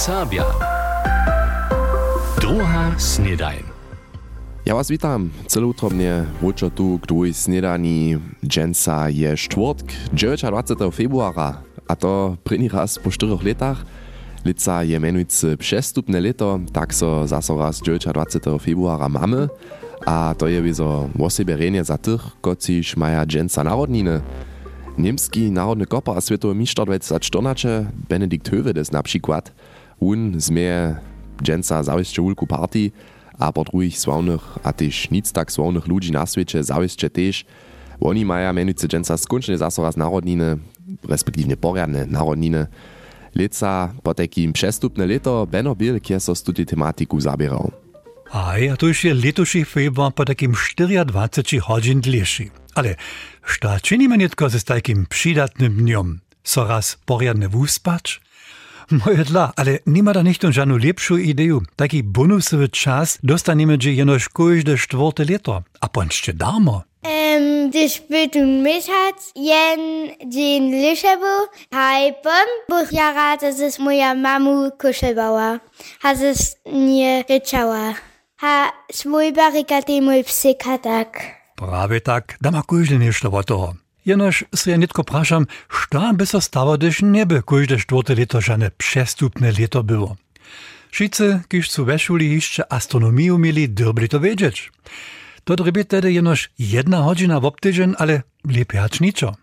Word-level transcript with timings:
Sabia. 0.00 0.44
Druga. 2.40 2.96
Ja 4.66 4.74
was 4.74 4.88
witam. 4.88 5.30
Celoutro 5.46 5.90
wrócę 6.40 6.70
tu 6.70 6.98
k 6.98 7.06
snedani. 7.32 8.16
Dżęca 8.46 9.10
je 9.10 9.36
czwartk, 9.36 9.92
29 10.12 10.94
februara, 10.94 11.62
a 11.88 11.96
to 11.96 12.36
první 12.44 12.68
raz 12.68 12.98
po 12.98 13.10
4 13.10 13.36
latach. 13.44 13.84
Lica 14.44 14.82
je 14.82 15.00
menujúce 15.00 15.56
przestupne 15.56 16.20
leto, 16.20 16.60
tak 16.72 16.94
so 16.94 17.26
zaso 17.26 17.58
raz 17.58 17.80
29 17.80 18.60
februara 18.60 19.08
mamy, 19.08 19.48
a 20.06 20.34
to 20.38 20.48
je 20.48 20.62
wieso 20.62 21.08
wosebie 21.14 21.84
za 21.84 21.98
tych, 21.98 22.20
kociž 22.40 22.96
maja 22.96 23.26
dżęca 23.26 23.64
narodniny. 23.64 24.20
Niemski 24.98 25.50
narodny 25.50 25.86
kopar 25.86 26.18
a 26.18 26.20
światowy 26.20 26.54
mistrz 26.54 26.74
2014 26.74 27.86
Benedikt 28.08 28.50
Hövedes 28.50 28.92
na 28.92 29.02
on 30.00 30.40
zmie 30.40 30.96
dżęca 31.42 31.82
zawisće 31.82 32.22
wulku 32.22 32.46
partii, 32.46 32.92
a 33.38 33.52
po 33.52 33.64
drugich 33.64 33.98
sławnych, 33.98 34.58
a 34.62 34.72
też 34.72 35.10
nic 35.10 35.32
tak 35.32 35.52
sławnych 35.52 35.86
ludzi 35.88 36.12
na 36.12 36.26
świecie 36.26 36.64
zawisće 36.64 37.10
też. 37.10 37.44
Oni 38.00 38.24
maja 38.24 38.52
menujúce 38.52 38.88
dżęca 38.88 39.16
skończne 39.16 39.58
zaso 39.58 39.82
raz 39.82 39.96
narodniny, 39.96 40.56
respektívne 41.08 41.56
poriadne 41.56 42.06
narodniny. 42.06 42.66
Leca 43.34 43.92
po 44.02 44.14
takim 44.14 44.52
przestupne 44.52 45.06
leto 45.06 45.46
Benno 45.46 45.74
Biel 45.76 46.00
kieso 46.00 46.34
studi 46.34 46.66
tematiku 46.66 47.20
zabierał. 47.20 47.70
A 48.30 48.58
ja 48.58 48.76
to 48.76 48.86
już 48.86 49.04
je 49.04 49.14
letošný 49.14 49.64
februar 49.66 50.14
po 50.14 50.24
takim 50.24 50.54
24 50.54 51.60
hodin 51.60 52.00
dlješi. 52.00 52.50
Ale 52.74 52.94
šta 53.44 53.78
činíme 53.78 54.16
netko 54.16 54.48
ze 54.48 54.60
takim 54.62 55.06
przydatnym 55.06 55.76
dniom? 55.76 56.20
So 56.44 56.64
raz 56.64 56.96
poriadne 57.06 57.48
wuspać? 57.48 58.20
Moje 58.90 59.24
dla, 59.24 59.52
ale 59.56 59.78
nima 59.86 60.12
da 60.12 60.22
nicht 60.22 60.42
żadną 60.42 60.76
lepszą 60.76 61.16
ideę. 61.16 61.58
Taki 61.76 62.02
bonusowy 62.02 62.68
czas 62.68 63.18
dostaniemy 63.22 63.78
gdzie 63.78 63.92
jenoż 63.92 64.28
każde 64.28 64.76
czwarte 64.76 65.24
leto. 65.24 65.62
A 65.80 65.88
ponście 65.88 66.32
darmo. 66.32 66.82
Ähm, 67.02 67.70
das 67.70 67.92
spielt 67.92 68.36
und 68.36 68.62
mich 68.62 68.86
hat 68.86 69.20
jen 69.36 69.80
den 70.20 70.70
Lischebo, 70.70 71.48
Hypen, 71.72 72.48
Buch 72.68 72.92
Jara, 72.92 73.36
das 73.36 73.58
ist 73.60 73.78
moja 73.78 74.14
mamu 74.14 74.70
Kuschelbauer. 74.78 75.60
Has 76.00 76.22
es 76.22 76.56
nie 76.72 77.24
ryczała. 77.28 77.94
Ha 78.36 78.72
swój 78.92 79.32
barykady 79.32 80.02
mój 80.02 80.24
psyk 80.24 80.64
tak. 80.82 81.40
Prawie 81.56 82.00
tak, 82.00 82.36
da 82.40 82.50
ma 82.50 82.62
każdy 82.62 82.98
nešto 82.98 83.30
o 83.30 83.42
toho. 83.42 83.74
Jenoż 84.10 84.44
se 84.54 84.70
ja 84.70 84.76
nitko 84.76 85.04
prašam, 85.04 85.46
šta 85.68 86.12
by 86.12 86.26
so 86.26 86.40
stało, 86.40 86.78
gdyż 86.78 87.02
nie 87.02 87.26
by 87.26 87.42
każde 87.42 87.76
czwarte 87.76 88.14
leto 88.14 88.40
żadne 88.40 88.70
przestupne 88.70 89.52
leto 89.52 89.82
było. 89.82 90.16
Wszyscy, 90.90 91.40
kiż 91.48 91.70
su 91.70 91.84
we 91.84 91.98
szuli 91.98 92.34
jeszcze 92.34 92.72
astronomię 92.72 93.38
mieli, 93.38 93.68
dobry 93.68 94.08
to 94.08 94.20
wiedzieć. 94.20 94.72
To 95.44 95.56
tedy 95.84 96.12
jedna 96.58 97.40
w 97.40 97.44
obtydzień, 97.44 97.94
ale 97.98 98.22
lepiej 98.44 98.80
hać 98.80 99.00
niczo. 99.00 99.36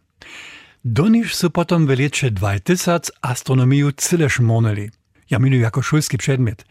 Do 0.86 1.08
nich 1.08 1.36
su 1.36 1.50
potom 1.50 1.88
w 1.88 2.00
lecie 2.00 2.32
2000 2.32 3.12
astronomię 3.22 3.92
cyleż 3.98 4.40
moneli. 4.40 4.90
Ja 5.30 5.40
miluję 5.40 5.62
jako 5.62 5.82
szulski 5.82 6.18
przedmiot. 6.18 6.66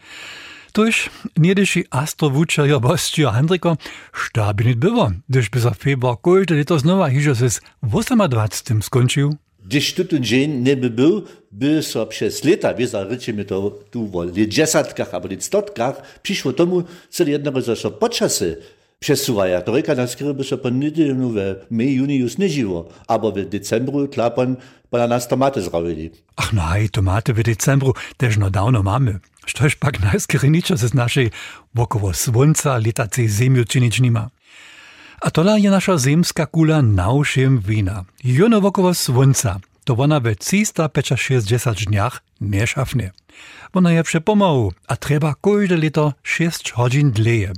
Tož 0.77 1.09
niedyši 1.37 1.89
astrowučerjo 1.89 2.77
Bostio 2.79 3.31
Handriko, 3.33 3.81
šta 4.13 4.53
by 4.53 4.63
nit 4.63 4.77
było, 4.77 5.11
gdyż 5.29 5.49
by 5.49 5.59
za 5.59 5.73
februar 5.73 6.21
każde 6.21 6.53
leto 6.55 6.79
znowa 6.79 7.09
hižo 7.09 7.35
se 7.35 7.49
z 7.49 7.61
28 7.83 8.81
skończył. 8.81 9.33
Gdyż 9.65 9.93
tu 9.93 10.05
ten 10.05 10.23
dzień 10.23 10.61
nie 10.61 10.77
by 10.77 10.89
był, 10.89 11.23
by 11.51 11.83
so 11.83 12.05
przez 12.05 12.43
lata, 12.43 12.73
wie 12.73 12.87
za 12.87 13.03
ryczymy 13.03 13.45
to 13.45 13.71
tu 13.91 14.05
w 14.05 14.47
dziesiątkach 14.47 15.13
albo 15.13 15.27
stotkach, 15.39 16.19
przyszło 16.21 16.53
tomu 16.53 16.83
cel 17.09 17.29
jednego 17.29 17.61
za 17.61 17.75
so 17.75 17.91
počasy 17.91 18.57
przesuwają. 18.99 19.61
To 19.61 19.71
reka 19.71 19.95
nas 19.95 20.15
by 20.33 20.43
so 20.43 20.57
po 20.57 20.69
niedzielu 20.69 21.29
w 21.29 21.37
maj, 21.71 21.93
juni 21.93 22.15
już 22.17 22.37
nie 22.37 22.49
żyło, 22.49 22.89
albo 23.07 23.31
w 23.31 23.45
decembru 23.45 24.07
tlapon 24.07 24.55
po 24.89 25.07
nas 25.07 25.27
tomaty 25.27 25.61
zrobili. 25.61 26.11
Ach 26.35 26.53
no 26.53 26.61
hej, 26.61 26.89
tomaty 26.89 27.33
w 27.33 27.43
decembru 27.43 27.93
też 28.17 28.37
no 28.37 28.49
dawno 28.49 28.83
mamy. 28.83 29.19
Štož 29.47 29.79
pak 29.79 30.03
najskry 30.03 30.51
ničo 30.51 30.75
z 30.75 30.91
našej 30.93 31.27
wokoło 31.71 32.13
słońca 32.13 32.77
letacej 32.77 33.29
ziemiu 33.31 33.63
czynić 33.65 33.99
nima. 34.03 34.29
A 35.21 35.31
tola 35.31 35.57
je 35.57 35.71
nasza 35.71 35.97
zemska 35.97 36.45
kula 36.45 36.81
na 36.81 37.09
ušiem 37.11 37.59
wina. 37.59 38.05
Jono 38.23 38.61
wokoło 38.61 38.93
słońca, 38.93 39.59
to 39.85 39.95
ona 39.95 40.19
we 40.19 40.35
360 40.35 41.85
dniach 41.87 42.23
nie 42.41 42.67
szafnie. 42.67 43.11
Ona 43.73 43.91
je 43.91 44.03
przepomału, 44.03 44.73
a 44.87 44.95
trzeba 44.95 45.35
każde 45.41 45.77
leto 45.77 46.13
6 46.23 46.73
godzin 46.73 47.11
dleje. 47.11 47.51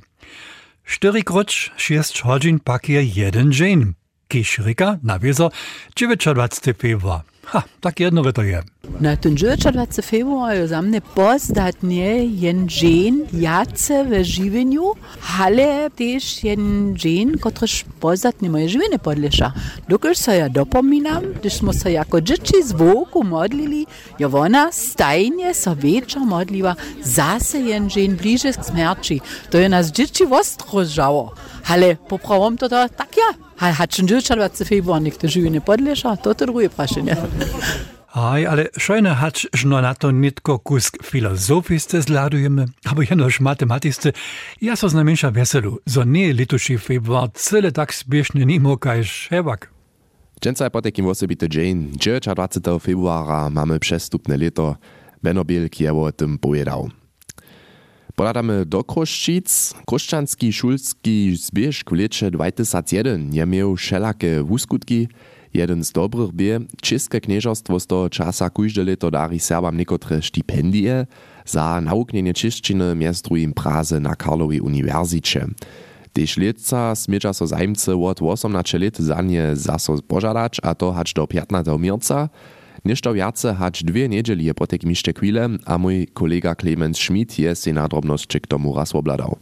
4 0.85 1.23
kroć 1.23 1.71
6 1.77 2.23
godzin 2.23 2.59
pak 2.59 2.89
je 2.89 3.03
jeden 3.03 3.51
dzień. 3.51 3.98
Kiš 4.29 4.59
rika, 4.65 4.99
nawiezo, 5.03 5.49
29 5.95 6.73
februar. 6.77 7.21
Ha, 7.49 7.63
tak 7.79 7.99
jedno 7.99 8.31
to 8.31 8.41
je. 8.41 8.61
Na 8.99 9.15
ten 9.15 9.33
29 9.33 10.01
februar 10.05 10.53
je 10.53 10.67
za 10.69 10.81
mne 10.85 11.01
pozdatnie 11.01 12.29
jen 12.37 12.69
žen 12.69 13.25
jace 13.33 14.05
v 14.05 14.21
živenju, 14.21 14.93
ale 15.41 15.89
tež 15.89 16.45
jen 16.45 16.93
žen, 16.93 17.41
kotrež 17.41 17.89
pozdatnie 17.97 18.53
moje 18.53 18.77
živine 18.77 19.01
podleša. 19.01 19.49
Dokaj 19.89 20.15
se 20.15 20.37
ja 20.37 20.47
dopominam, 20.49 21.25
když 21.41 21.53
smo 21.53 21.71
jako 21.85 22.21
dzieci 22.21 22.61
z 22.63 22.71
voku 22.71 23.23
modlili, 23.23 23.85
je 24.19 24.27
ona 24.27 24.69
stajnie 24.71 25.53
so 25.53 25.73
večer 25.73 26.21
modliva 26.21 26.75
zase 27.01 27.57
jen 27.57 27.89
žen 27.89 28.13
bliže 28.13 28.53
k 28.53 28.63
smrči. 28.63 29.19
To 29.49 29.57
je 29.57 29.69
nas 29.69 29.89
dzieci 29.91 30.25
ostro 30.29 30.85
žało. 30.85 31.33
Ale 31.65 31.95
popravom 31.95 32.57
to 32.57 32.69
tak 32.69 33.17
ja. 33.17 33.48
Ha, 33.59 33.73
hat 33.75 33.95
schon 33.95 34.07
29 34.07 34.63
februar 34.63 35.01
niekto 35.03 35.27
živine 35.27 35.59
podleša, 35.59 36.15
to 36.23 36.31
to 36.31 36.47
drugie 36.47 36.69
prašenie. 36.71 37.15
Aj, 38.15 38.41
ale 38.47 38.63
szojne 38.77 39.13
hać, 39.15 39.47
że 39.53 39.67
na 39.67 39.93
to 39.93 40.11
nitko 40.11 40.59
kusk 40.59 41.03
filozofiste 41.03 42.01
zladujemy, 42.01 42.65
albo 42.85 43.01
jenoż 43.01 43.39
matematiste, 43.39 44.11
ja 44.61 44.75
so 44.75 44.89
znamiensza 44.89 45.31
weselu, 45.31 45.77
zo 45.85 46.03
nie 46.03 46.33
lituši 46.33 46.77
februar 46.77 47.29
cyle 47.33 47.71
tak 47.71 47.93
spieszny 47.93 48.45
nimo 48.45 48.77
kaj 48.77 49.03
szewak. 49.03 49.69
Dżęca 50.41 50.69
po 50.69 50.81
takim 50.81 51.07
osobity 51.07 51.49
dzień, 51.49 51.91
29 51.91 52.81
februara 52.81 53.49
mamy 53.49 53.79
przestupne 53.79 54.37
leto, 54.37 54.75
Benno 55.23 55.45
Biel 55.45 55.69
kiewo 55.69 56.03
o 56.03 56.11
tym 56.11 56.37
powiedział. 56.37 56.89
Poladamy 58.19 58.65
do 58.67 58.81
Kroščic. 58.83 59.47
Kroščanski 59.87 60.49
šulski 60.51 61.13
zbiežk 61.39 61.87
v 61.87 62.01
lecie 62.01 62.27
2001 62.27 63.31
nie 63.31 63.45
miał 63.47 63.79
wszelakie 63.79 64.43
wuskutki, 64.43 65.07
Jeden 65.53 65.83
z 65.83 65.91
dobrych 65.91 66.31
bie, 66.31 66.59
České 66.81 67.21
knieżostwo 67.21 67.79
z 67.79 67.87
toho 67.87 68.09
czasa 68.09 68.49
kujde 68.49 68.83
leto 68.83 69.11
dari 69.11 69.39
Serbam 69.39 69.77
niekotre 69.77 70.21
stipendie 70.21 71.07
za 71.45 71.81
nauknienie 71.81 72.33
češčiny 72.33 72.91
mjez 72.95 73.21
drugim 73.21 73.53
Praze 73.53 73.99
na 73.99 74.15
Karlowej 74.19 74.59
Uniwersycie. 74.61 75.47
Tež 76.13 76.37
leca 76.37 76.95
smieđa 76.95 77.33
so 77.33 77.47
zajmce 77.47 77.95
od 77.95 78.19
18 78.19 78.79
let 78.79 78.99
za 78.99 79.21
nie 79.21 79.55
zaso 79.55 79.95
požadać, 80.03 80.59
a 80.63 80.75
to 80.75 80.91
hać 80.91 81.13
do 81.13 81.23
15. 81.27 81.71
mirca. 81.79 82.27
Nešto 82.85 83.13
viace 83.13 83.53
hać 83.53 83.83
dwie 83.83 84.09
niedzieli 84.09 84.53
po 84.53 84.67
takim 84.67 84.89
jeszcze 84.89 85.13
chwile, 85.13 85.49
a 85.65 85.77
mój 85.77 86.07
kolega 86.13 86.55
Clemens 86.55 86.97
Schmidt 86.97 87.39
je 87.39 87.55
si 87.55 87.73
na 87.73 87.87
drobnosť 87.87 88.39
k 88.39 88.47
tomu 88.47 88.75
raz 88.75 88.95
obladał. 88.95 89.37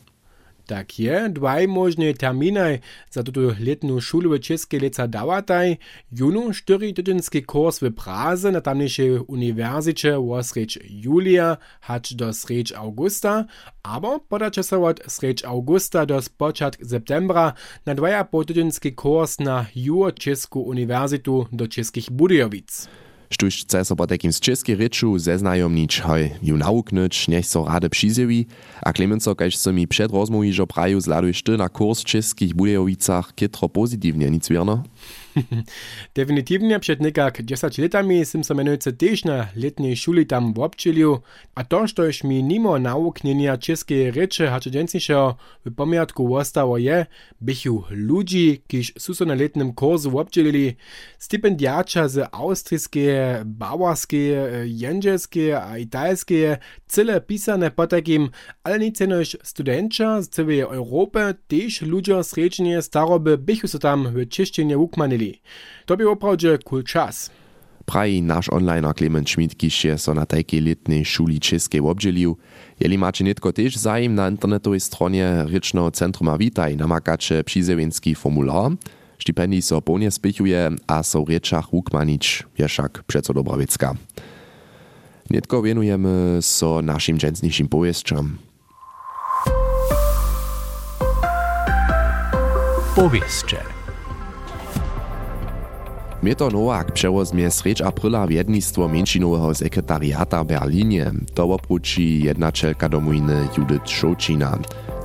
Tak 0.67 0.99
je, 0.99 1.31
dwaj 1.31 1.63
možne 1.71 2.11
terminy 2.11 2.83
za 3.07 3.23
tuto 3.23 3.55
letnú 3.55 4.03
šulu 4.03 4.35
v 4.35 4.43
Českej 4.43 4.83
leca 4.83 5.07
dawataj. 5.07 5.79
Junu 6.11 6.51
štyri 6.51 6.91
tydynski 6.91 7.47
kurs 7.47 7.79
w 7.79 7.87
Praze 7.95 8.51
na 8.51 8.59
tamniejszej 8.59 9.23
uniwersycie 9.31 10.19
wo 10.19 10.43
sreč 10.43 10.75
Julia 10.83 11.57
hać 11.87 12.19
do 12.19 12.35
sreč 12.35 12.75
Augusta, 12.75 13.47
aber 13.83 14.19
podače 14.27 14.63
se 14.63 14.75
od 14.77 14.99
sreč 15.07 15.47
Augusta 15.47 16.05
do 16.05 16.19
początku 16.37 16.83
septembra 16.83 17.53
na 17.85 17.95
dwaja 17.95 18.27
tydynski 18.27 18.91
kurs 18.91 19.39
na 19.39 19.65
Jur 19.75 20.11
Česku 20.11 20.61
uniwersytu 20.61 21.47
do 21.51 21.67
Českých 21.67 22.11
Budějovic. 22.11 23.06
Štuž 23.29 23.67
chce 23.67 23.85
so 23.85 23.95
po 23.95 24.07
takim 24.07 24.31
z 24.31 24.39
českej 24.39 24.75
reču 24.75 25.19
zeznajomnič, 25.19 25.99
hoj, 25.99 26.31
ju 26.39 26.55
nauknąć, 26.55 27.27
niech 27.27 27.43
so 27.43 27.67
rade 27.67 27.89
przyzjewi, 27.89 28.47
a 28.79 28.93
Klemenco, 28.93 29.35
kaž 29.35 29.57
so 29.59 29.73
mi 29.73 29.87
przed 29.87 30.11
rozmowy, 30.11 30.53
że 30.53 30.67
praju 30.67 31.01
zladuješ 31.01 31.43
ty 31.43 31.57
na 31.57 31.69
kurs 31.69 32.01
w 32.01 32.05
českých 32.05 32.55
Budejowicach, 32.55 33.35
kitro 33.35 33.69
pozytywnie, 33.69 34.31
nic 34.31 34.47
wierno? 34.47 34.83
Definitywnie 36.15 36.79
przed 36.79 37.01
niekak 37.01 37.41
10 37.41 37.77
latami 37.77 38.25
sim 38.25 38.43
se 38.43 38.53
menujúce 38.53 38.91
tiež 38.91 39.25
na 39.25 39.49
letnej 39.55 39.95
šuli 39.95 40.25
tam 40.25 40.53
občilil 40.57 41.21
a 41.55 41.63
to, 41.63 41.87
štož 41.87 42.23
mi 42.23 42.43
nimo 42.43 42.77
nauknenia 42.79 43.57
českej 43.57 44.11
reče 44.11 44.47
hače 44.47 44.69
džencišeho 44.69 45.37
v 45.65 45.71
pomiatku 45.75 46.23
ostalo 46.35 46.77
je, 46.77 47.05
bychu 47.39 47.83
ludzi, 47.91 48.61
kiž 48.67 48.93
su 48.97 49.13
so 49.13 49.25
na 49.25 49.33
letnym 49.33 49.75
kurzu 49.75 50.17
občilili, 50.17 50.75
stipendiača 51.19 52.07
z 52.07 52.27
austrijskie, 52.31 53.41
bawarskie, 53.45 54.65
jędrzelskie 54.65 55.57
a 55.57 55.77
italskie, 55.77 56.57
cyle 56.87 57.21
pisane 57.21 57.71
po 57.71 57.87
takim, 57.87 58.31
ale 58.63 58.79
nic 58.79 58.99
jenož 58.99 59.37
studenča 59.43 60.21
z 60.21 60.29
całej 60.29 60.59
Europy, 60.59 61.35
też 61.47 61.81
ludzie 61.81 62.23
srečenie 62.23 62.81
staroby 62.81 63.37
bychu 63.37 63.67
so 63.67 63.79
tam 63.79 64.07
w 64.13 64.27
češtine 64.29 64.77
ukmanili. 64.77 65.26
To 65.85 65.97
by 65.97 66.09
oprawdzie 66.09 66.57
cool 66.57 66.83
czas. 66.83 67.29
Praji 67.85 68.21
nasz 68.21 68.49
onliner 68.49 68.95
Clement 68.95 69.29
Schmidt, 69.29 69.55
kiž 69.55 69.85
je 69.85 69.97
so 69.97 70.13
na 70.13 70.25
tajkej 70.25 70.61
letnej 70.61 71.05
šuli 71.05 71.39
českej 71.39 71.81
obdželił. 71.81 72.37
Jeli 72.79 72.97
macie 72.97 73.23
netko 73.23 73.53
też 73.53 73.75
zajem 73.75 74.15
na 74.15 74.29
internetowej 74.29 74.79
stronie 74.79 75.45
Rycznego 75.47 75.91
Centruma 75.91 76.37
Witaj 76.37 76.77
namakacie 76.77 77.43
przyzewienski 77.43 78.15
formular. 78.15 78.71
Stipendii 79.19 79.61
so 79.61 79.81
plnie 79.81 80.11
spichuje, 80.11 80.71
a 80.87 81.03
so 81.03 81.23
w 81.23 81.29
rečach 81.29 81.73
ukmanić 81.73 82.43
je 82.57 82.67
však 82.67 83.03
przeco 83.03 83.33
dobra 83.33 83.57
wiecka. 83.57 83.95
Netko 85.29 85.61
wienujemy 85.61 86.37
so 86.41 86.81
naszym 86.81 87.17
dżęsniejszym 87.17 87.67
powieszczom. 87.67 88.37
Powieście. 92.95 93.76
Mieto 96.27 96.49
Nowak 96.49 96.91
przewozmie 96.91 97.51
sreč 97.51 97.81
apryla 97.81 98.27
wjednictwo 98.27 98.89
mięczynowego 98.89 99.55
sekretariata 99.55 100.43
w 100.43 100.47
Berlinie. 100.47 101.11
To 101.33 101.43
opróci 101.43 102.23
jednaczelka 102.23 102.89
domujny 102.89 103.47
Judith 103.57 103.89
Szocina. 103.89 104.57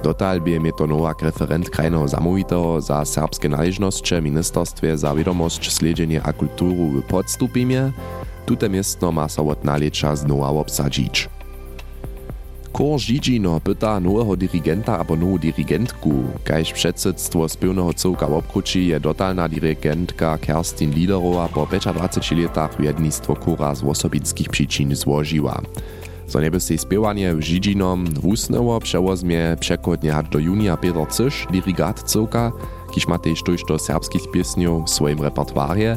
Dotal 0.02 0.40
bie 0.40 0.60
Mieto 0.60 0.86
Nowak 0.86 1.22
referent 1.22 1.70
krajnego 1.70 2.08
zamówitego 2.08 2.80
za 2.80 3.04
serbskie 3.04 3.48
należności 3.48 4.14
w 4.14 4.22
Ministerstwie 4.22 4.98
za 4.98 5.14
wiadomość, 5.14 5.72
sledzenie 5.72 6.22
a 6.22 6.32
kulturu 6.32 6.88
w 6.88 7.02
podstupimie. 7.02 7.92
Tute 8.46 8.68
miestno 8.68 9.12
ma 9.12 9.28
so 9.28 9.48
od 9.48 9.58
znowa 10.14 10.48
obsadzić. 10.48 11.28
Kor 12.72 12.98
Židžino 12.98 13.60
pyta 13.60 14.00
nowego 14.00 14.36
dirigenta 14.36 14.96
abo 14.96 15.16
nową 15.16 15.38
dirigentku, 15.38 16.24
kajž 16.44 16.72
předsedstvo 16.72 17.48
spěvného 17.48 17.92
couka 17.92 18.26
v 18.26 18.32
obkruči 18.32 18.88
je 18.88 19.00
dotalna 19.00 19.46
dirigentka 19.46 20.38
Kerstin 20.38 20.90
Liederova 20.90 21.48
po 21.48 21.68
25 21.68 22.32
letach 22.32 22.80
wjednictwo 22.80 23.36
kura 23.36 23.74
z 23.74 23.84
osobickich 23.84 24.48
przyczyn 24.48 24.96
złożyła. 24.96 25.60
Zo 26.28 26.40
nieby 26.40 26.60
sej 26.60 26.78
spěwanie 26.78 27.34
w 27.34 27.40
Židžinom 27.40 28.04
wusnęło 28.24 28.80
przewozmie 28.80 29.56
przekodnie 29.60 30.16
aż 30.16 30.28
do 30.28 30.38
junia 30.38 30.76
Peter 30.76 31.06
Cysz, 31.08 31.46
dirigat 31.50 32.02
couka, 32.02 32.52
kiż 32.94 33.08
ma 33.08 33.18
też 33.18 33.42
do 33.68 33.78
serbskich 33.78 34.30
piesniów 34.32 34.86
w 34.86 34.90
swoim 34.90 35.20
repertuarie, 35.20 35.96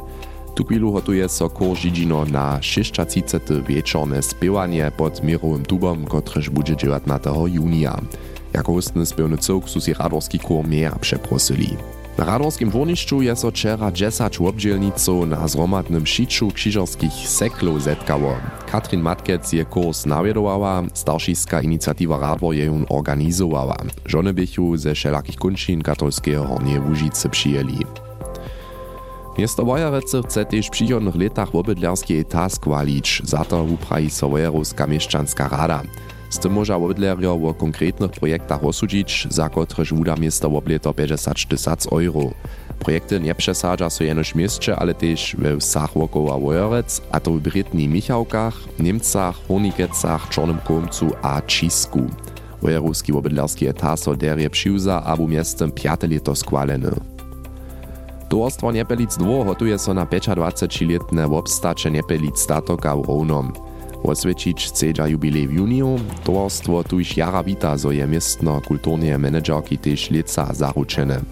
tu 0.55 0.63
chwilu 0.65 0.91
hotuje 0.91 1.29
so 1.29 1.49
kor 1.49 1.77
Židžino 1.77 2.25
na 2.25 2.61
630. 2.61 3.43
wieczorne 3.67 4.21
spiewanie 4.21 4.91
pod 4.97 5.23
mirowym 5.23 5.65
tubom, 5.65 6.05
kotreż 6.05 6.49
będzie 6.49 6.75
19. 6.75 7.29
junia. 7.47 8.01
Jako 8.53 8.73
hostny 8.73 9.05
spiewny 9.05 9.37
cyrk 9.37 9.69
su 9.69 9.81
si 9.81 9.93
radorski 9.93 10.39
kor 10.39 10.67
mehr 10.67 10.99
przeprosili. 10.99 11.77
Na 12.17 12.25
radorskim 12.25 12.69
dwornišću 12.69 13.21
je 13.21 13.35
so 13.35 13.51
wczera 13.51 13.91
10 13.91 14.41
obdzielniców 14.41 15.27
na 15.27 15.47
zromadnym 15.47 16.05
šiczu 16.05 16.51
krzyżerskich 16.51 17.13
seklów 17.13 17.83
zetkało. 17.83 18.35
Katrin 18.71 19.01
Matkec 19.01 19.53
je 19.53 19.65
kurs 19.65 20.05
nawiedowała, 20.05 20.83
starszyska 20.93 21.61
inicjatywa 21.61 22.19
Radwor 22.19 22.55
je 22.55 22.71
on 22.71 22.85
organizowała. 22.89 23.77
Żony 24.05 24.33
bychu 24.33 24.77
ze 24.77 24.95
wszelakich 24.95 25.35
kunčin 25.35 25.81
katolskiego 25.81 26.43
Hornie 26.43 26.81
Łužice 26.81 27.29
przyjęli. 27.29 28.04
Miasto 29.37 29.65
Wojarece 29.65 30.21
chce 30.23 30.45
też 30.45 30.67
w 30.67 30.69
przychodnych 30.69 31.15
latach 31.15 31.51
wobydlerski 31.51 32.15
etat 32.15 32.53
skłalić, 32.53 33.21
za 33.23 33.45
to 33.45 33.63
uprawi 33.63 34.09
so 34.09 34.29
Wojarowska 34.29 34.87
mieszczanska 34.87 35.47
rada. 35.47 35.81
Z 36.29 36.39
tym 36.39 36.53
może 36.53 36.79
wobydlerjo 36.79 37.33
o 37.33 37.53
konkretnych 37.53 38.11
projektach 38.11 38.63
osudzić, 38.63 39.27
za 39.29 39.49
kotreż 39.49 39.93
wuda 39.93 40.15
miasto 40.15 40.49
wobleto 40.49 40.93
50 40.93 41.47
tysac 41.47 41.87
euro. 41.91 42.31
Projekty 42.79 43.19
nie 43.19 43.35
przesadza 43.35 43.89
so 43.89 44.03
jenoż 44.03 44.35
mieście, 44.35 44.75
ale 44.75 44.93
też 44.93 45.35
we 45.39 45.57
wsach 45.57 45.93
wokoła 45.93 46.39
Wojarec, 46.39 47.01
a 47.11 47.19
to 47.19 47.31
w 47.31 47.39
Brytni 47.39 47.87
Michałkach, 47.87 48.53
Niemcach, 48.79 49.35
Hornikecach, 49.47 50.29
Czornym 50.29 50.57
Komcu 50.57 51.11
a 51.21 51.41
Czisku. 51.41 52.07
Wojarowski 52.61 53.13
wobydlerski 53.13 53.67
etat 53.67 53.99
so 53.99 54.15
derje 54.15 54.49
przyuza, 54.49 55.03
a 55.03 55.17
bu 55.17 55.27
miestem 55.27 55.71
piate 55.71 56.07
leto 56.07 56.35
skłaleny. 56.35 57.14
Towarstwo 58.35 58.71
Niepelic 58.71 59.15
2 59.15 59.47
hotuje 59.47 59.79
so 59.79 59.95
na 59.95 60.03
25-letne 60.03 61.23
obstacze 61.23 61.87
Niepelic 61.87 62.35
statoka 62.35 62.91
w 62.95 63.07
Rovnom. 63.07 63.55
Osvědčić 64.03 64.67
chcedža 64.67 65.07
jubilej 65.07 65.47
v 65.47 65.63
juniju, 65.63 65.95
towarstwo 66.27 66.83
tuž 66.83 67.15
jara 67.15 67.39
wita, 67.39 67.79
zo 67.79 67.95
je 67.95 68.03
miestno 68.03 68.59
kulturnie 68.67 69.15
menedžerki 69.15 69.79
tež 69.79 70.11
leca 70.11 70.51
zaručene. 70.51 71.23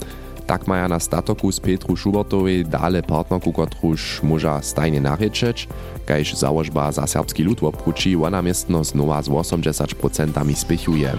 Tak 0.47 0.63
maja 0.63 0.88
na 0.88 0.95
statoku 0.95 1.51
z 1.51 1.59
Petru 1.59 2.00
Schubertowej 2.00 2.63
dale 2.63 3.03
partnerku, 3.03 3.51
kotruž 3.51 4.23
môža 4.23 4.63
stajne 4.63 5.03
narečeć, 5.03 5.67
kajž 6.07 6.39
założba 6.39 6.88
za 6.95 7.03
serbski 7.03 7.44
lud 7.44 7.59
obkruči, 7.67 8.15
ona 8.15 8.39
miestno 8.39 8.79
znova 8.79 9.19
z 9.19 9.27
80% 9.27 10.55
spichuje. 10.55 11.11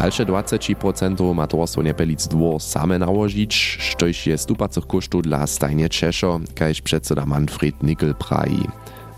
Dalsze 0.00 0.26
20% 0.26 1.34
ma 1.34 1.46
towarstwo 1.46 1.82
Niepelic 1.82 2.28
dwór 2.28 2.60
same 2.60 2.98
nałożyć, 2.98 3.54
štož 3.80 4.26
je 4.26 4.38
stupacych 4.38 4.86
kosztów 4.86 5.22
dla 5.22 5.46
stajnie 5.46 5.88
Czeszo, 5.88 6.40
kajż 6.54 6.80
przedseda 6.80 7.26
Manfred 7.26 7.82
Nickel 7.82 8.14
praji. 8.14 8.68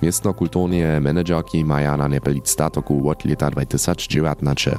Miestno 0.03 0.35
kulturnie 0.35 1.01
menedżerki 1.01 1.65
maja 1.65 1.97
na 1.97 2.09
Niepelic 2.09 2.49
statoku 2.49 3.11
od 3.11 3.25
lata 3.25 3.51
2019. 3.51 4.77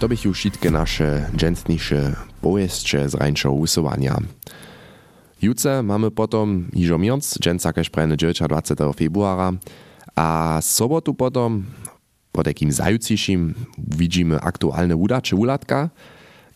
To 0.00 0.08
bych 0.08 0.24
już 0.24 0.38
wszystkie 0.38 0.70
nasze 0.70 1.30
dżętniejsze 1.36 2.16
powieście 2.40 3.08
z 3.08 3.14
rańszego 3.14 3.54
usuwania. 3.54 4.18
Jutce 5.42 5.82
mamy 5.82 6.10
potom 6.10 6.68
iżo 6.72 6.98
miąc, 6.98 7.38
kaž 7.74 7.90
prajne 7.90 8.16
20. 8.16 8.74
februara, 8.96 9.52
A 10.16 10.58
sobotu 10.64 11.12
potom, 11.12 11.68
po 12.32 12.40
takým 12.40 12.72
zajucíším, 12.72 13.52
vidíme 13.76 14.40
aktuálne 14.40 14.96
udače 14.96 15.36
ulatka, 15.36 15.92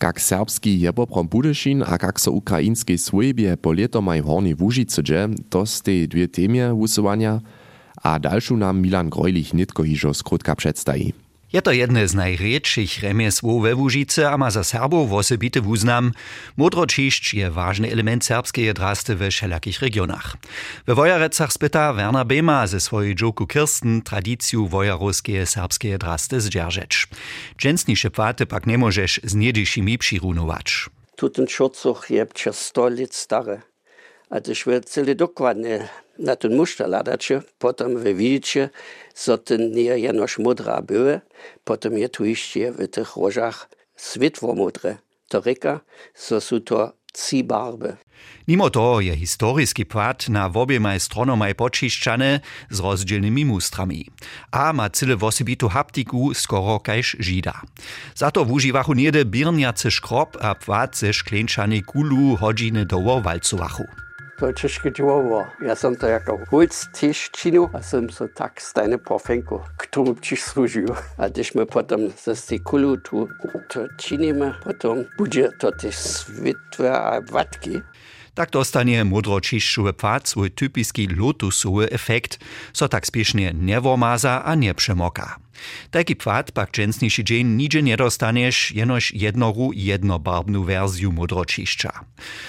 kak 0.01 0.17
serbski 0.17 0.81
je 0.81 0.89
poprom 0.97 1.29
Budešin 1.29 1.85
a 1.85 2.01
kak 2.01 2.17
so 2.17 2.33
ukrajinski 2.33 2.97
svojbie 2.97 3.61
po 3.61 3.77
leto 3.77 4.01
maj 4.01 4.25
v 4.25 4.27
Horni 4.27 4.53
to 5.52 5.61
z 5.69 6.09
dve 6.09 6.25
témie 6.25 6.73
vusovania 6.73 7.45
a 8.00 8.17
dalšiu 8.17 8.57
nám 8.57 8.81
Milan 8.81 9.12
Grojlich 9.12 9.52
nitko 9.52 9.85
hižo 9.85 10.17
skrutka 10.17 10.57
predstaví. 10.57 11.12
Je 11.52 11.62
to 11.62 11.73
jedne 11.75 12.09
z 12.09 12.14
najriedších 12.14 13.02
remiesłów 13.02 13.62
we 13.62 13.75
Łužice 13.75 14.30
a 14.30 14.37
ma 14.38 14.50
za 14.50 14.64
Serbów 14.64 15.12
osobity 15.12 15.61
wuznam. 15.61 16.12
Modročišć 16.57 17.35
je 17.35 17.50
ważny 17.50 17.92
element 17.92 18.25
serbskiej 18.25 18.75
drasty 18.75 19.16
we 19.16 19.30
wszelakich 19.30 19.80
regionach. 19.80 20.37
We 20.87 20.95
Wojarecach 20.95 21.52
spyta 21.52 21.92
Werner 21.92 22.26
Bema 22.26 22.66
ze 22.66 22.80
swojej 22.80 23.14
dżoku 23.14 23.47
Kirsten 23.47 24.02
tradycju 24.02 24.69
wojarowskie 24.69 25.47
serbskie 25.47 25.99
drasty 25.99 26.40
zdzierżeć. 26.40 27.09
Dżęsniejsze 27.59 28.11
płaty 28.11 28.47
pak 28.47 28.66
nie 28.66 28.78
możesz 28.78 29.21
z 29.25 29.35
niedyšimi 29.35 29.99
přirunować. 29.99 30.90
Tuten 31.16 31.47
Schurzuch 31.49 32.11
je 32.11 32.26
przez 32.26 32.59
100 32.59 32.88
lat 32.88 33.14
stare. 33.14 33.70
Ich 34.30 34.66
will 34.66 34.80
cele 34.84 35.14
dokładnie 35.14 35.88
na 36.18 36.37
ten 36.37 36.56
muszta 36.56 36.87
ladacie, 36.87 37.42
potem 37.58 37.99
wy 37.99 38.14
widzicie, 38.14 38.70
że 39.25 39.38
ten 39.38 39.72
nie 39.72 39.99
jenoż 39.99 40.38
mudra 40.38 40.82
były, 40.82 41.20
potem 41.64 41.99
je 41.99 42.08
tu 42.08 42.25
jeszcze 42.25 42.72
w 42.72 42.88
tych 42.88 43.16
rożach 43.16 43.68
światło 43.96 44.54
mudre. 44.54 44.96
To 45.28 45.40
reka, 45.40 45.80
że 46.28 46.40
są 46.40 46.60
to 46.60 46.92
trzy 47.12 47.44
barwy. 47.44 47.96
Mimo 48.49 48.70
to 48.70 49.00
je 49.00 49.16
historiski 49.16 49.87
płat 49.87 50.28
na 50.28 50.49
wobiemaj 50.49 51.00
stronomaj 51.00 51.54
počišćane 51.54 52.40
z 52.70 52.80
rozdzielnymi 52.80 53.44
mustrami. 53.44 54.06
A 54.52 54.72
ma 54.72 54.90
cyle 54.90 55.16
wosibitu 55.16 55.68
haptiku 55.68 56.34
skoro 56.34 56.78
kajż 56.78 57.16
žida. 57.18 57.60
Za 58.14 58.30
to 58.30 58.44
wuživachu 58.44 58.94
niede 58.94 59.25
birniacy 59.25 59.90
škrob 59.90 60.37
a 60.40 60.54
płat 60.54 60.96
ze 60.96 61.12
szkleńczanej 61.12 61.82
kulu 61.82 62.37
hodziny 62.37 62.87
doło 62.87 63.20
walcowachu. 63.20 63.84
Ciężkie 64.56 64.92
dzieło. 64.92 65.47
Ja 65.62 65.75
sam 65.75 65.97
to 65.97 66.06
jako 66.06 66.38
też 67.00 67.30
czynił, 67.30 67.68
a 67.73 67.82
sam 67.82 68.11
so 68.11 68.28
tak 68.28 68.62
stajny 68.62 68.99
porfenku, 68.99 69.61
którym 69.76 70.20
ci 70.20 70.37
służył. 70.37 70.87
A 71.18 71.28
gdyż 71.28 71.54
my 71.54 71.66
potem 71.66 72.00
z 72.35 72.47
tej 72.47 72.61
kulu 72.61 72.97
tu 72.97 73.28
to 73.68 73.80
czynimy, 73.97 74.54
potem 74.64 75.04
będzie 75.18 75.52
to 75.52 75.73
też 75.73 75.94
światłe 75.94 77.20
a. 77.23 77.82
Tak 78.34 78.50
dostanie 78.50 79.04
mudročišću 79.04 79.92
pfad 79.99 80.28
svoj 80.28 80.50
typiski 80.50 81.08
lotusowy 81.08 81.90
efekt, 81.90 82.38
so 82.72 82.88
tak 82.88 83.06
spiesznie 83.06 83.52
nie 83.54 83.80
a 84.44 84.54
nie 84.54 84.75
przemoka. 84.75 85.37
Taki 85.90 86.16
pfad 86.16 86.52
pak 86.52 86.70
dżensniejszy 86.70 87.25
dzień 87.25 87.46
nigdzie 87.46 87.82
nie 87.82 87.96
dostaniesz, 87.96 88.72
jenoż 88.72 89.14
jednoru 89.14 89.70
jednobarbnu 89.75 90.64
wersju 90.64 91.12
mudročišća. 91.12 91.90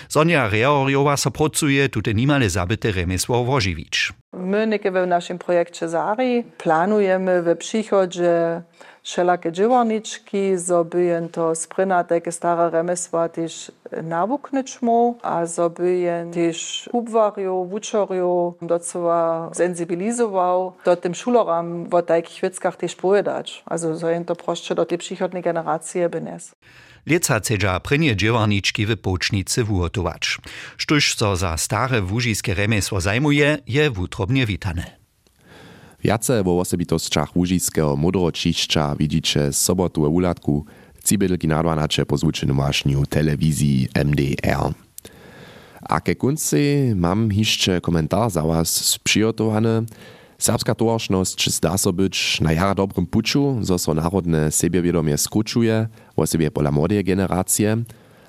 Sonja 0.09 0.50
Reorjowa 0.50 1.17
so 1.17 1.31
pracuje 1.31 1.89
tute 1.89 2.13
nimale 2.13 2.50
zabyte 2.50 2.91
remesło 2.91 3.43
woživić. 3.43 4.13
My 4.33 4.79
w 4.91 5.07
naszym 5.07 5.38
projekcie 5.38 5.89
ZARI 5.89 6.43
planujemy 6.57 7.43
w 7.43 7.57
przychodzie 7.57 8.61
wszelakie 9.03 9.51
dziewarniczki, 9.51 10.58
zobyjen 10.58 11.29
to 11.29 11.55
spryna 11.55 12.03
takie 12.03 12.31
stare 12.31 12.70
remesła 12.70 13.29
też 13.29 13.72
nawuknyczmu, 14.03 15.17
a 15.22 15.46
zobyjen 15.46 16.31
też 16.31 16.89
kubwariu, 16.91 17.65
wuczoriu 17.65 18.53
docela 18.62 19.50
sensibilizował, 19.53 20.74
do 20.86 20.96
tym 20.96 21.15
szuloram 21.15 21.86
w 21.86 22.01
takich 22.01 22.41
wickach 22.41 22.75
też 22.75 22.96
powiedzieć. 22.96 23.63
Also 23.65 24.00
so 24.00 24.08
to 24.25 24.36
proszę 24.36 24.75
do 24.75 24.86
tej 24.86 24.98
przychodnej 24.98 25.43
generacji 25.43 26.01
bynes. 26.10 26.55
Lieca 27.05 27.39
cedza 27.39 27.79
prynie 27.79 28.15
dziewarniczki 28.15 28.86
w 28.86 28.98
pocznicy 28.98 29.63
wuotować. 29.63 30.38
Sztuż 30.77 31.15
co 31.15 31.36
za 31.36 31.58
stare 31.58 32.01
wóżiskie 32.01 32.53
remesło 32.53 33.01
zajmuje, 33.01 33.58
je 33.67 33.89
wutrobnie 33.89 34.46
witane. 34.46 35.00
Viace 36.03 36.43
wo 36.43 36.60
osobitosťach 36.60 37.36
łužiskeho 37.36 37.96
modročišća 37.96 38.96
widzicie 38.96 39.53
sobotu 39.53 40.01
w 40.01 40.13
ulatku 40.13 40.65
cibelki 41.03 41.48
na 41.48 41.63
12 41.63 42.05
po 42.05 42.17
zvučenom 42.17 42.58
vášniu 42.58 43.05
telewizji 43.05 43.88
MDR. 43.93 44.74
A 45.81 46.00
ke 46.00 46.15
konci 46.15 46.93
mam 46.96 47.29
jeszcze 47.31 47.81
komentar 47.81 48.29
za 48.29 48.41
was 48.41 49.00
przygotowany. 49.03 49.86
Serbska 50.38 50.75
towarszność 50.75 51.50
zda 51.50 51.77
so 51.77 51.93
być 51.93 52.41
na 52.41 52.51
jara 52.53 52.75
dobrym 52.75 53.05
puczu, 53.05 53.58
zo 53.62 53.77
so 53.77 53.93
narodne 53.93 54.51
sebiewiadomie 54.51 55.17
skručuje, 55.17 55.88
o 56.15 56.27
sobie 56.27 56.51
pola 56.51 56.72
młodej 56.72 57.03
generacje, 57.03 57.77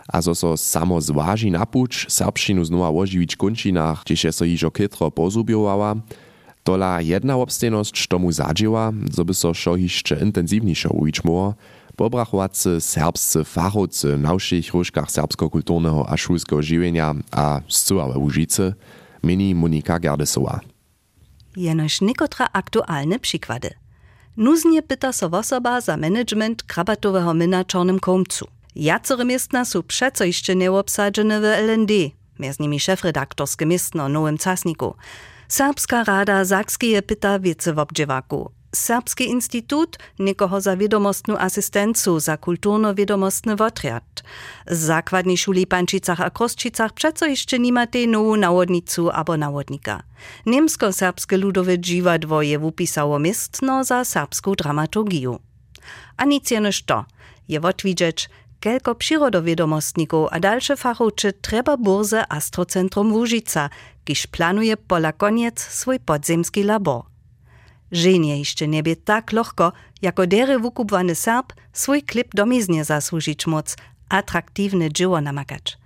a 0.09 0.21
zo 0.23 0.35
so 0.35 0.57
samo 0.57 1.01
zważy 1.01 1.51
na 1.51 1.67
pucz, 1.67 2.07
serbszczynu 2.09 2.65
znowa 2.65 2.91
oživić 2.91 3.37
končinach, 3.37 4.05
gdzie 4.05 4.33
so 4.33 4.45
jižo 4.45 4.71
kytro 4.71 5.11
pozubiowała, 5.11 5.97
Tola 6.63 7.01
jedna 7.01 7.37
obstejnosć 7.37 8.07
tomu 8.07 8.33
zadźiła, 8.33 8.93
zo 9.11 9.25
by 9.25 9.35
so 9.35 9.55
šo 9.55 9.77
hišće 9.77 10.19
intensivnišo 10.23 10.89
ujičmoło, 10.89 11.55
pobrachovacy 11.97 12.81
serbscy 12.81 13.45
fachowcy 13.45 14.19
na 14.19 14.31
serbsko-kulturnego 15.09 16.07
a 16.09 16.17
szulskiego 16.17 16.63
żywienia 16.63 17.15
a 17.31 17.61
zcuałe 17.69 18.19
Łużycy, 18.19 18.75
mini 19.23 19.55
Monika 19.55 19.99
Gerdesowa. 19.99 20.61
Jenoż 21.57 22.01
niekotra 22.01 22.49
aktualne 22.53 23.19
przykłady. 23.19 23.71
Nuznie 24.37 24.83
pyta 24.83 25.13
so 25.13 25.27
osoba 25.27 25.81
za 25.81 25.97
management 25.97 26.63
krabatowego 26.63 27.35
myna 27.35 27.65
Czarnym 27.65 28.01
Komcu. 28.01 28.47
Jacore 28.77 29.25
miestna 29.25 29.65
są 29.65 29.83
przeco 29.83 30.25
jeszcze 30.25 30.57
nie 30.57 30.73
obsadzone 30.73 31.41
w 31.41 31.45
LND, 31.45 31.91
między 32.39 32.63
nimi 32.63 32.81
szefredaktorskie 32.81 33.67
miestno 33.67 34.09
Nowym 34.09 34.39
Casniku. 34.39 34.95
Serbska 35.53 36.05
rada 36.05 36.45
Sakskie 36.45 37.03
pyta 37.03 37.39
wiece 37.39 37.73
w 37.73 37.79
obdziewaku. 37.79 38.51
Serbski 38.75 39.25
Instytut 39.25 39.99
nikoho 40.19 40.61
za 40.61 40.77
wiadomostną 40.77 41.39
asystencu 41.39 42.21
za 42.21 42.37
kulturno-wiadomostny 42.37 43.57
wotriad. 43.57 44.23
Zakładni 44.67 45.39
szuli 45.39 45.67
Pančicach 45.67 46.21
a 46.21 46.31
Krosčicach 46.31 46.93
przeco 46.93 47.27
jeszcze 47.27 47.59
nima 47.59 47.87
tej 47.87 48.09
nową 48.09 48.37
nawodnicu 48.37 49.11
abo 49.11 49.37
nawodnika. 49.37 50.03
Niemsko-serbskie 50.47 51.37
ludowe 51.37 51.79
dziwadwo 51.79 52.43
je 52.43 52.59
wupisało 52.59 53.19
miestno 53.19 53.85
za 53.85 54.05
serbską 54.05 54.55
dramaturgię. 54.55 55.37
A 56.17 56.25
nic 56.25 56.51
to, 56.87 57.05
je 57.49 57.61
wotwidzieć, 57.61 58.29
kelko 58.61 58.95
przyrodowiadomostników 58.95 60.29
a 60.31 60.41
dalsze 60.41 60.77
fachowcze 60.77 61.33
trzeba 61.33 61.77
burze 61.77 62.33
Astrocentrum 62.33 63.13
Łużyca, 63.13 63.71
kiż 64.05 64.27
planuje 64.27 64.77
pola 64.77 65.13
koniec 65.13 65.61
swój 65.61 66.01
podzemski 66.01 66.63
labor. 66.63 67.03
Żenie 67.93 68.39
jeszcze 68.39 68.69
nie 68.69 68.83
bie 68.83 68.97
tak 68.97 69.33
lochko, 69.33 69.73
jako 70.03 70.27
dery 70.27 70.59
wukupwany 70.59 71.15
Serb 71.15 71.53
swój 71.73 72.03
klip 72.03 72.35
do 72.35 72.47
miznie 72.47 72.85
zasłużyć 72.85 73.47
moc, 73.47 73.77
atraktivne 74.09 74.93
dzieło 74.93 75.21
namakać. 75.21 75.79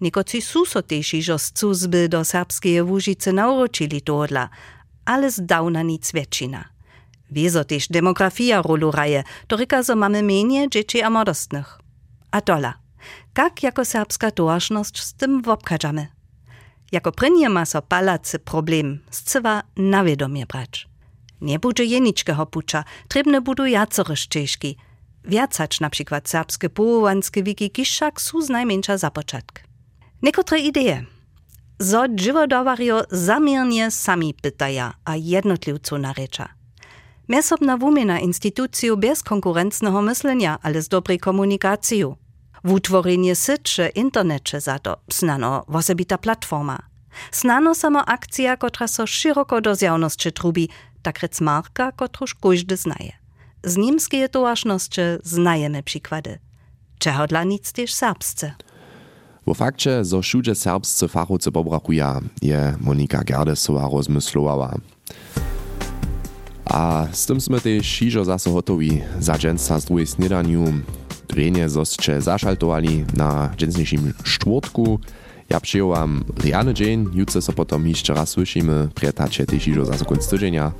Niekoci 0.00 0.42
su 0.42 0.66
so 0.66 0.82
też 0.82 1.14
iżo 1.14 1.38
z 1.38 1.52
cuzby 1.52 2.08
do 2.08 2.24
serbskie 2.24 2.84
Łużyce 2.84 3.32
nauroczyli 3.32 4.02
tohodla, 4.02 4.48
ale 5.04 5.30
z 5.30 5.40
nic 5.84 6.12
wieczina. 6.12 6.64
Wieso 7.30 7.64
też 7.64 7.88
demografia 7.88 8.62
rolu 8.62 8.90
raje, 8.90 9.24
to 9.46 9.56
ryka, 9.56 9.82
że 9.82 9.96
mamy 9.96 10.22
mniej 10.22 10.68
dzieci 10.70 11.02
a 11.02 11.10
młodostnych. 11.10 11.78
A 12.30 12.40
dola, 12.40 12.74
jak 13.38 13.62
jako 13.62 13.84
serbska 13.84 14.30
towarzność 14.30 15.02
z 15.02 15.14
tym 15.14 15.42
wobkadzamy? 15.42 16.21
Jako 16.92 17.12
prynie 17.12 17.48
ma 17.48 17.66
so 17.66 17.82
problem, 18.44 18.98
zcywa 19.10 19.62
na 19.76 20.04
wiadomie 20.04 20.46
brać. 20.46 20.88
Nie 21.40 21.58
będzie 21.58 21.84
jeniczkeho 21.84 22.46
pucza, 22.46 22.84
trebne 23.08 23.40
budu 23.40 23.66
jacore 23.66 24.16
szczeżki. 24.16 24.76
Wiacać 25.24 25.80
na 25.80 25.90
przykład 25.90 26.28
serbskie 26.28 26.70
połowanskie 26.70 27.42
wiki, 27.42 27.70
kiszak 27.70 28.20
su 28.20 28.42
z 28.42 28.48
najmniejsza 28.48 28.98
zapoczatk. 28.98 29.60
Niekotre 30.22 30.58
idee. 30.58 31.06
Zo 31.78 32.08
dziwodowario 32.08 33.02
zamiernie 33.10 33.90
sami 33.90 34.34
pytaja, 34.34 34.94
a 35.04 35.16
jednotliwcu 35.16 35.98
narecza. 35.98 36.48
Mesobna 37.28 37.76
wumina 37.76 38.20
instytucju 38.20 38.96
bez 38.96 39.22
konkurencnego 39.22 40.02
myślenia, 40.02 40.58
ale 40.62 40.82
z 40.82 40.88
dobrej 40.88 41.18
komunikacją. 41.18 42.16
Wutworzenie 42.64 43.36
syczy 43.36 43.88
internecie 43.94 44.60
za 44.60 44.78
to 44.78 44.96
znano 45.08 45.64
wosebita 45.68 46.18
platforma. 46.18 46.78
Znano 47.32 47.74
samo 47.74 48.04
akcja, 48.04 48.56
kotra 48.56 48.88
so 48.88 49.06
szeroko 49.06 49.60
do 49.60 49.74
zjawności 49.74 50.32
trubi, 50.32 50.68
tak 51.02 51.20
rec 51.20 51.40
marka, 51.40 51.92
kotruż 51.92 52.34
każdy 52.34 52.76
znaje. 52.76 53.12
Z 53.64 53.76
niemskiej 53.76 54.28
towarzności 54.28 55.00
znajemy 55.24 55.82
przykłady. 55.82 56.38
Czego 56.98 57.26
dla 57.26 57.44
nic 57.44 57.72
też 57.72 57.94
serbscy. 57.94 58.52
Wo 59.46 59.54
fakcie, 59.54 60.04
zo 60.04 60.22
všude 60.22 60.54
serbscy 60.54 61.08
fachowcy 61.08 61.52
pobrachuja, 61.52 62.20
je 62.42 62.74
Monika 62.80 63.24
Gerdesowa 63.24 63.88
rozmysłowała. 63.92 64.74
A 66.64 67.06
z 67.12 67.26
tym 67.26 67.40
sme 67.40 67.60
też 67.60 67.84
hižo 67.84 68.24
zase 68.24 68.50
hotowi 68.50 69.02
za 69.20 69.34
dženca 69.38 69.80
z 69.80 69.84
druhej. 69.84 70.06
Renie 71.32 71.68
zosće 71.68 72.20
zašaltovali 72.20 73.04
na 73.16 73.50
dženstnejším 73.56 74.12
štvrtku. 74.24 75.00
Ja 75.50 75.60
przyjąłam 75.60 76.24
riany 76.44 76.74
dzień, 76.74 77.06
jutro 77.14 77.42
so 77.42 77.52
potom 77.52 77.86
jeszcze 77.86 78.14
raz 78.14 78.28
słyszymy, 78.28 78.88
przyjatacie 78.94 79.46
też 79.46 79.62
hižo 79.62 79.84
zase 79.84 80.04
konc 80.04 80.28
tydzienia. 80.28 80.72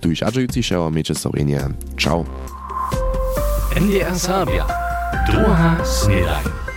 Tu 0.00 0.10
już 0.10 0.22
adżujuci 0.22 0.62
się, 0.62 0.90
miejcie 0.90 1.14
sobie 1.14 1.46
Ciao. 1.96 2.24
NDR 3.76 4.18
Sabia. 4.18 4.66
Druga 5.26 5.84
snedaj. 5.84 6.69